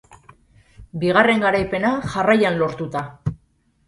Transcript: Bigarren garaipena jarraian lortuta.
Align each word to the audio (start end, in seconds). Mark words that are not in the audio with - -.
Bigarren 1.03 1.43
garaipena 1.45 1.91
jarraian 2.13 2.57
lortuta. 2.63 3.05